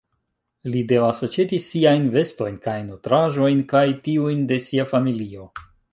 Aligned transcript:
Li 0.75 0.79
devasj 0.91 1.19
aĉeti 1.27 1.59
siajn 1.65 2.07
vestojn 2.15 2.57
kaj 2.65 2.75
nutraĵojn 2.87 3.61
kaj 3.75 3.85
tiujn 4.09 4.43
de 4.53 4.63
sia 4.71 4.87
familio. 4.95 5.51